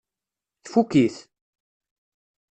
[0.63, 1.17] Tfukk-it?